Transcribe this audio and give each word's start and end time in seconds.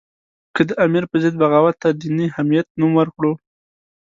که 0.55 0.61
د 0.69 0.71
امیر 0.85 1.03
په 1.11 1.17
ضد 1.23 1.35
بغاوت 1.41 1.75
ته 1.81 1.89
دیني 1.99 2.27
حمیت 2.35 2.67
نوم 2.79 2.91
ورکړو. 2.99 3.31